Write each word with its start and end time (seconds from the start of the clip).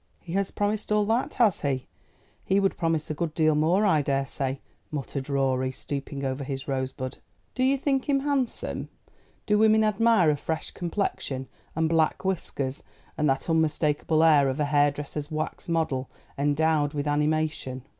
"He 0.19 0.33
has 0.33 0.49
promised 0.49 0.91
all 0.91 1.05
that, 1.05 1.35
has 1.35 1.61
he? 1.61 1.85
He 2.43 2.59
would 2.59 2.75
promise 2.75 3.11
a 3.11 3.13
good 3.13 3.35
deal 3.35 3.53
more, 3.53 3.85
I 3.85 4.01
daresay," 4.01 4.57
muttered 4.89 5.29
Rorie, 5.29 5.71
stooping 5.71 6.25
over 6.25 6.43
his 6.43 6.67
rosebud. 6.67 7.19
"Do 7.53 7.61
you 7.63 7.77
think 7.77 8.09
him 8.09 8.21
handsome? 8.21 8.89
Do 9.45 9.59
women 9.59 9.83
admire 9.83 10.31
a 10.31 10.37
fresh 10.37 10.71
complexion 10.71 11.47
and 11.75 11.87
black 11.87 12.25
whiskers, 12.25 12.81
and 13.15 13.29
that 13.29 13.47
unmistakable 13.47 14.23
air 14.23 14.49
of 14.49 14.59
a 14.59 14.65
hairdresser's 14.65 15.29
wax 15.29 15.69
model 15.69 16.09
endowed 16.35 16.95
with 16.95 17.07
animation?" 17.07 17.83